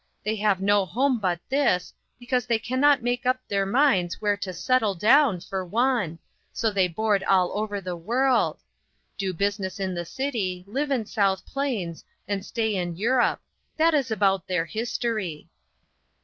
They 0.25 0.35
have 0.37 0.59
no 0.61 0.83
home 0.87 1.19
but 1.19 1.39
this, 1.47 1.93
because 2.17 2.47
they 2.47 2.57
can 2.57 2.79
not 2.79 3.03
make 3.03 3.27
up 3.27 3.37
their 3.47 3.67
minds 3.67 4.19
where 4.19 4.35
to 4.35 4.51
settle 4.51 4.95
down 4.95 5.41
for 5.41 5.63
one, 5.63 6.17
so 6.51 6.71
they 6.71 6.87
board 6.87 7.23
all 7.25 7.51
over 7.53 7.79
the 7.79 7.95
world. 7.95 8.61
Do 9.19 9.31
business 9.31 9.79
in 9.79 9.93
the 9.93 10.05
city, 10.05 10.63
live 10.65 10.89
in 10.89 11.05
South 11.05 11.45
Plains, 11.45 12.03
and 12.27 12.43
stay 12.43 12.75
in 12.75 12.95
Europe; 12.95 13.41
that 13.77 13.93
is 13.93 14.09
about 14.09 14.47
their 14.47 14.65
history." 14.65 15.49